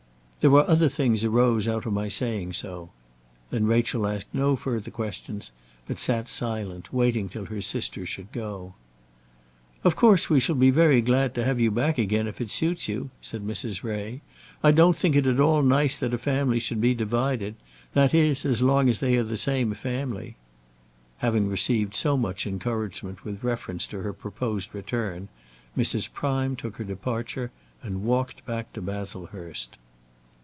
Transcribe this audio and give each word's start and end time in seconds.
"There 0.43 0.49
were 0.49 0.67
other 0.67 0.89
things 0.89 1.23
arose 1.23 1.67
out 1.67 1.85
of 1.85 1.93
my 1.93 2.07
saying 2.07 2.53
so." 2.53 2.89
Then 3.51 3.67
Rachel 3.67 4.07
asked 4.07 4.25
no 4.33 4.55
further 4.55 4.89
questions, 4.89 5.51
but 5.87 5.99
sat 5.99 6.27
silent, 6.27 6.91
waiting 6.91 7.29
till 7.29 7.45
her 7.45 7.61
sister 7.61 8.07
should 8.07 8.31
go. 8.31 8.73
"Of 9.83 9.95
course 9.95 10.31
we 10.31 10.39
shall 10.39 10.55
be 10.55 10.71
very 10.71 10.99
glad 10.99 11.35
to 11.35 11.43
have 11.43 11.59
you 11.59 11.69
back 11.69 11.99
again 11.99 12.25
if 12.27 12.41
it 12.41 12.49
suits 12.49 12.87
you 12.89 12.95
to 12.95 13.01
come," 13.01 13.11
said 13.21 13.45
Mrs. 13.71 13.83
Ray. 13.83 14.21
"I 14.63 14.71
don't 14.71 14.95
think 14.97 15.15
it 15.15 15.27
at 15.27 15.39
all 15.39 15.61
nice 15.61 15.99
that 15.99 16.11
a 16.15 16.17
family 16.17 16.57
should 16.57 16.81
be 16.81 16.95
divided, 16.95 17.53
that 17.93 18.11
is, 18.11 18.43
as 18.43 18.63
long 18.63 18.89
as 18.89 18.99
they 18.99 19.17
are 19.17 19.23
the 19.23 19.37
same 19.37 19.75
family." 19.75 20.37
Having 21.19 21.49
received 21.49 21.93
so 21.93 22.17
much 22.17 22.47
encouragement 22.47 23.23
with 23.23 23.43
reference 23.43 23.85
to 23.85 23.99
her 24.01 24.11
proposed 24.11 24.73
return, 24.73 25.27
Mrs. 25.77 26.11
Prime 26.11 26.55
took 26.55 26.77
her 26.77 26.83
departure 26.83 27.51
and 27.83 28.03
walked 28.03 28.43
back 28.47 28.73
to 28.73 28.81
Baslehurst. 28.81 29.77